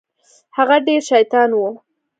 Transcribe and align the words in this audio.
هغه 0.57 0.77
ډېر 0.85 1.01
شيطان 1.11 1.49
و. 1.53 1.59